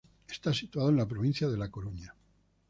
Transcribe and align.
Está 0.27 0.51
situado 0.51 0.89
en 0.89 0.95
la 0.97 1.07
provincia 1.07 1.47
de 1.47 1.57
La 1.57 1.69
Coruña. 1.69 2.15